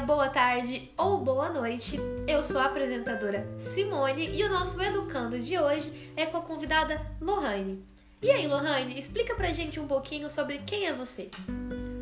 [0.00, 1.98] boa tarde ou boa noite.
[2.26, 7.00] Eu sou a apresentadora Simone e o nosso educando de hoje é com a convidada
[7.20, 7.84] Lohane.
[8.22, 11.30] E aí, Lohane, explica pra gente um pouquinho sobre quem é você.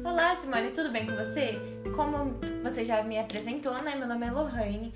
[0.04, 1.54] Olá, Simone, tudo bem com você?
[1.95, 3.95] Como você já me apresentou, né?
[3.96, 4.94] Meu nome é Lohane,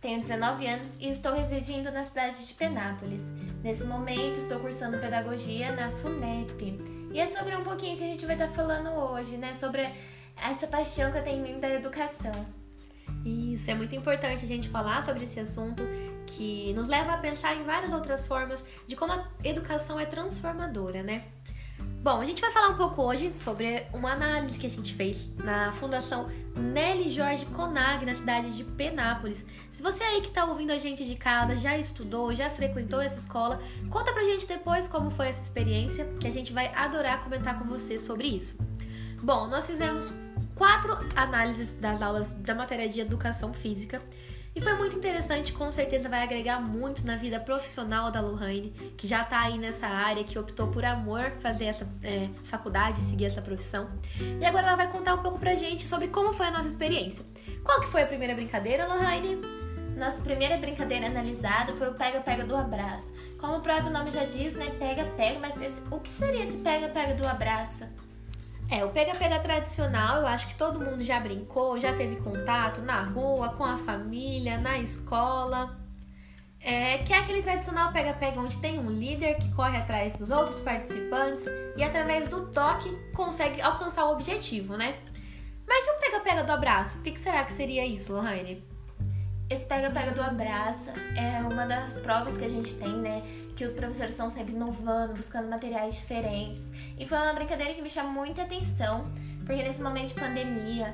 [0.00, 3.24] tenho 19 anos e estou residindo na cidade de Penápolis.
[3.64, 6.78] Nesse momento, estou cursando pedagogia na FUNEP.
[7.12, 9.54] E é sobre um pouquinho que a gente vai estar falando hoje, né?
[9.54, 9.90] Sobre
[10.42, 12.46] essa paixão que eu tenho em mim da educação.
[13.24, 15.82] Isso, é muito importante a gente falar sobre esse assunto
[16.26, 21.02] que nos leva a pensar em várias outras formas de como a educação é transformadora,
[21.02, 21.24] né?
[22.00, 25.28] Bom, a gente vai falar um pouco hoje sobre uma análise que a gente fez
[25.36, 29.44] na Fundação Nelly Jorge Conag, na cidade de Penápolis.
[29.70, 33.18] Se você aí que está ouvindo a gente de casa já estudou, já frequentou essa
[33.18, 33.60] escola,
[33.90, 37.64] conta pra gente depois como foi essa experiência, que a gente vai adorar comentar com
[37.64, 38.58] você sobre isso.
[39.20, 40.16] Bom, nós fizemos
[40.58, 44.02] quatro análises das aulas da matéria de educação física
[44.58, 49.06] e foi muito interessante, com certeza vai agregar muito na vida profissional da Lohane, que
[49.06, 53.40] já está aí nessa área, que optou por amor fazer essa é, faculdade, seguir essa
[53.40, 53.88] profissão.
[54.18, 57.24] E agora ela vai contar um pouco pra gente sobre como foi a nossa experiência.
[57.62, 59.40] Qual que foi a primeira brincadeira, Lohane?
[59.96, 63.14] Nossa primeira brincadeira analisada foi o pega-pega do abraço.
[63.38, 64.70] Como o próprio nome já diz, né?
[64.76, 67.86] Pega-pega, mas esse, o que seria esse pega-pega do abraço?
[68.70, 73.02] É, o pega-pega tradicional, eu acho que todo mundo já brincou, já teve contato na
[73.02, 75.76] rua, com a família, na escola.
[76.60, 80.60] É, que é aquele tradicional pega-pega onde tem um líder que corre atrás dos outros
[80.60, 81.44] participantes
[81.76, 84.98] e através do toque consegue alcançar o objetivo, né?
[85.66, 86.98] Mas e o pega-pega do abraço?
[86.98, 88.62] O que, que será que seria isso, Lohane?
[89.48, 93.22] Esse pega-pega do abraço é uma das provas que a gente tem, né?
[93.58, 96.70] Que os professores estão sempre inovando, buscando materiais diferentes.
[96.96, 99.12] E foi uma brincadeira que me chamou muita atenção,
[99.44, 100.92] porque nesse momento de pandemia,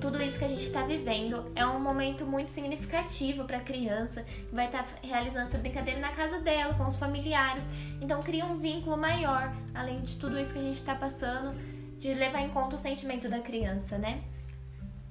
[0.00, 4.22] tudo isso que a gente está vivendo é um momento muito significativo para a criança
[4.22, 7.66] que vai estar tá realizando essa brincadeira na casa dela, com os familiares.
[8.00, 11.54] Então cria um vínculo maior, além de tudo isso que a gente está passando,
[11.98, 14.22] de levar em conta o sentimento da criança, né?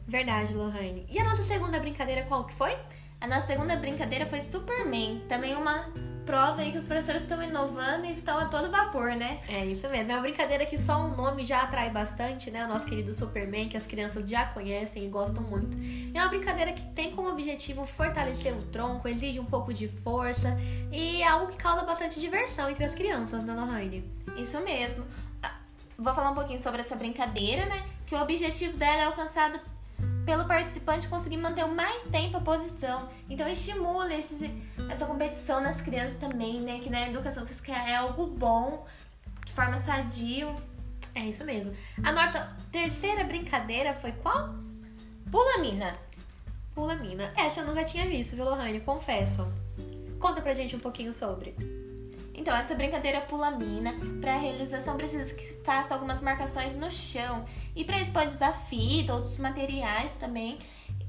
[0.07, 1.05] Verdade, Lohane.
[1.11, 2.75] E a nossa segunda brincadeira qual que foi?
[3.21, 5.21] A nossa segunda brincadeira foi Superman.
[5.29, 5.85] Também uma
[6.27, 9.39] prova aí que os professores estão inovando e estão a todo vapor, né?
[9.47, 10.11] É isso mesmo.
[10.11, 12.65] É uma brincadeira que só o um nome já atrai bastante, né?
[12.65, 15.77] O nosso querido Superman, que as crianças já conhecem e gostam muito.
[16.13, 20.57] É uma brincadeira que tem como objetivo fortalecer o tronco, exige um pouco de força
[20.91, 24.03] e é algo que causa bastante diversão entre as crianças, né, Lohane?
[24.35, 25.05] Isso mesmo.
[25.41, 25.55] Ah,
[25.97, 27.81] vou falar um pouquinho sobre essa brincadeira, né?
[28.05, 29.59] Que o objetivo dela é alcançado
[30.27, 33.07] pelo participante conseguir manter o mais tempo a posição.
[33.29, 36.79] Então estimula essa competição nas crianças também, né?
[36.79, 38.85] Que na educação física é algo bom,
[39.45, 40.53] de forma sadio.
[41.15, 41.73] É isso mesmo.
[42.03, 44.53] A nossa terceira brincadeira foi qual?
[45.31, 45.95] Pula mina.
[46.75, 47.31] Pula mina.
[47.37, 48.81] Essa eu nunca tinha visto, viu, Lohane?
[48.81, 49.49] Confesso.
[50.19, 51.55] Conta pra gente um pouquinho sobre.
[52.37, 53.93] Então, essa brincadeira pula mina.
[54.21, 57.45] Para a realização, precisa que faça algumas marcações no chão.
[57.75, 60.59] E para isso, pode usar fita, outros materiais também.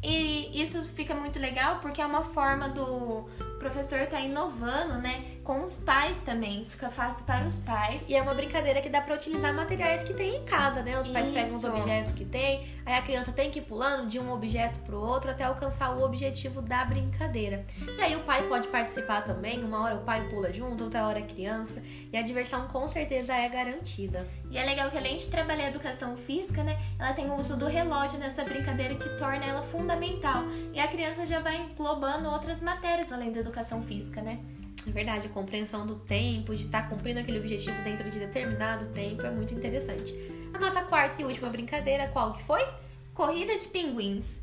[0.02, 3.28] E isso fica muito legal porque é uma forma do
[3.58, 5.24] professor estar tá inovando, né?
[5.44, 6.64] Com os pais também.
[6.66, 8.08] Fica fácil para os pais.
[8.08, 10.98] E é uma brincadeira que dá para utilizar materiais que tem em casa, né?
[10.98, 11.34] Os pais Isso.
[11.34, 14.80] pegam os objetos que tem, aí a criança tem que ir pulando de um objeto
[14.80, 17.64] para o outro até alcançar o objetivo da brincadeira.
[17.96, 19.62] E aí o pai pode participar também.
[19.62, 21.82] Uma hora o pai pula junto, outra hora a criança.
[22.12, 24.26] E a diversão com certeza é garantida.
[24.50, 26.78] E é legal que além de trabalhar a educação física, né?
[26.98, 30.44] Ela tem o uso do relógio nessa brincadeira que torna ela fundamental.
[30.72, 34.38] E a criança já vai englobando outras matérias além da educação física, né?
[34.86, 38.86] É verdade, a compreensão do tempo, de estar tá cumprindo aquele objetivo dentro de determinado
[38.86, 40.14] tempo é muito interessante.
[40.54, 42.64] A nossa quarta e última brincadeira, qual que foi?
[43.12, 44.40] Corrida de pinguins.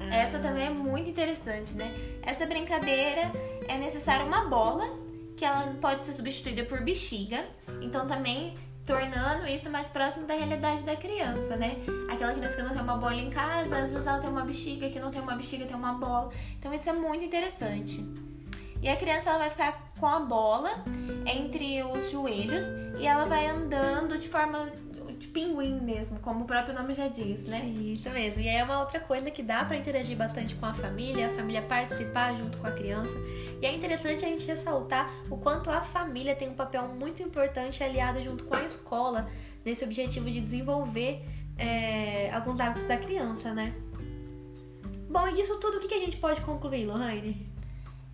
[0.00, 0.14] Ah.
[0.14, 1.94] Essa também é muito interessante, né?
[2.22, 3.32] Essa brincadeira
[3.68, 4.84] é necessária uma bola,
[5.36, 7.44] que ela pode ser substituída por bexiga.
[7.80, 8.54] Então também
[8.84, 11.76] tornando isso mais próximo da realidade da criança, né?
[12.08, 14.88] Aquela criança que não tem uma bola em casa, às vezes ela tem uma bexiga,
[14.88, 16.30] que não tem uma bexiga, tem uma bola.
[16.58, 18.04] Então isso é muito interessante.
[18.82, 20.84] E a criança ela vai ficar com a bola
[21.26, 22.66] entre os joelhos
[22.98, 24.70] e ela vai andando de forma
[25.18, 27.60] de pinguim mesmo, como o próprio nome já diz, né?
[27.60, 28.40] Sim, isso mesmo.
[28.40, 31.34] E aí é uma outra coisa que dá para interagir bastante com a família, a
[31.34, 33.14] família participar junto com a criança.
[33.60, 37.82] E é interessante a gente ressaltar o quanto a família tem um papel muito importante
[37.82, 39.28] aliado junto com a escola
[39.64, 41.22] nesse objetivo de desenvolver
[41.58, 43.74] é, alguns hábitos da criança, né?
[45.08, 47.55] Bom, e disso tudo, o que a gente pode concluir, Lohane?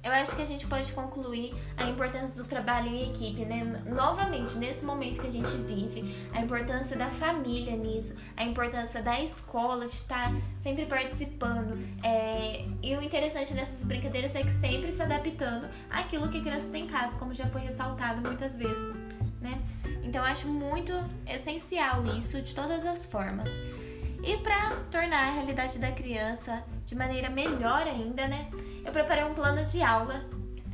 [0.04, 3.82] Eu acho que a gente pode concluir a importância do trabalho em equipe, né?
[3.87, 9.20] Novamente, nesse momento que a gente vive, a importância da família nisso, a importância da
[9.20, 11.78] escola de estar sempre participando.
[12.02, 12.66] É...
[12.82, 16.84] E o interessante nessas brincadeiras é que sempre se adaptando àquilo que a criança tem
[16.84, 18.96] em casa, como já foi ressaltado muitas vezes,
[19.40, 19.62] né?
[20.02, 20.93] Então, eu acho muito
[21.28, 23.49] essencial isso de todas as formas.
[24.25, 28.50] E para tornar a realidade da criança de maneira melhor ainda, né?
[28.84, 30.26] Eu preparei um plano de aula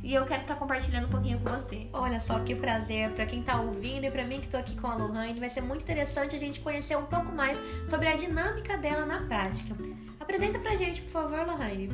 [0.03, 1.87] e eu quero estar tá compartilhando um pouquinho com você.
[1.93, 4.87] Olha só que prazer para quem está ouvindo e para mim que estou aqui com
[4.87, 5.39] a Lohane.
[5.39, 7.57] Vai ser muito interessante a gente conhecer um pouco mais
[7.89, 9.73] sobre a dinâmica dela na prática.
[10.19, 11.87] Apresenta pra gente, por favor, Lohane.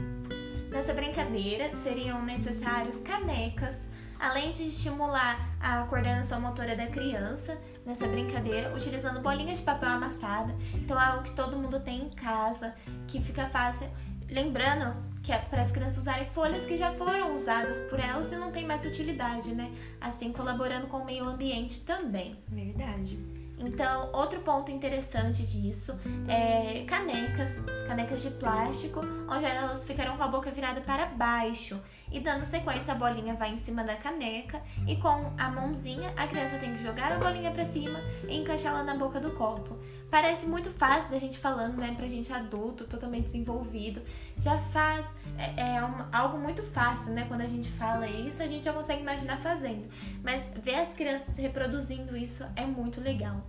[0.71, 3.87] Nessa brincadeira seriam necessários canecas,
[4.19, 7.55] além de estimular a coordenação motora da criança
[7.85, 10.55] nessa brincadeira, utilizando bolinhas de papel amassada.
[10.73, 12.73] Então é algo que todo mundo tem em casa,
[13.07, 13.87] que fica fácil.
[14.29, 18.35] Lembrando que é para as crianças usarem folhas que já foram usadas por elas e
[18.35, 19.71] não tem mais utilidade, né?
[19.99, 22.37] Assim colaborando com o meio ambiente também.
[22.47, 23.17] Verdade.
[23.57, 28.99] Então, outro ponto interessante disso é canecas, canecas de plástico,
[29.29, 31.79] onde elas ficarão com a boca virada para baixo.
[32.11, 36.27] E dando sequência, a bolinha vai em cima da caneca e com a mãozinha a
[36.27, 39.77] criança tem que jogar a bolinha para cima e encaixá-la na boca do copo.
[40.09, 44.01] Parece muito fácil da gente falando, né, pra gente adulto, totalmente desenvolvido.
[44.39, 45.05] Já faz
[45.37, 47.25] é, é um, algo muito fácil, né?
[47.27, 49.87] Quando a gente fala isso, a gente já consegue imaginar fazendo.
[50.23, 53.41] Mas ver as crianças reproduzindo isso é muito legal.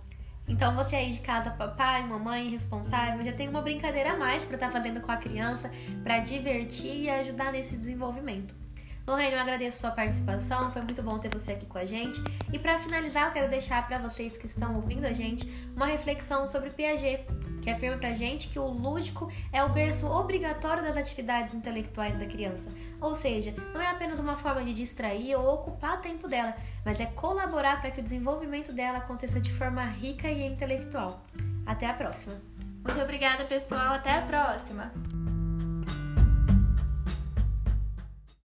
[0.47, 4.55] Então você aí de casa, papai, mamãe, responsável, já tem uma brincadeira a mais para
[4.55, 5.69] estar tá fazendo com a criança,
[6.03, 8.55] para divertir e ajudar nesse desenvolvimento.
[9.07, 12.21] Lorraine, eu agradeço sua participação, foi muito bom ter você aqui com a gente.
[12.51, 16.45] E para finalizar, eu quero deixar para vocês que estão ouvindo a gente uma reflexão
[16.45, 17.23] sobre Piaget,
[17.61, 22.25] que afirma pra gente que o lúdico é o berço obrigatório das atividades intelectuais da
[22.25, 22.69] criança.
[22.99, 26.53] Ou seja, não é apenas uma forma de distrair ou ocupar tempo dela,
[26.83, 31.23] mas é colaborar para que o desenvolvimento dela aconteça de forma rica e intelectual.
[31.65, 32.35] Até a próxima!
[32.83, 33.93] Muito obrigada, pessoal.
[33.93, 34.91] Até a próxima!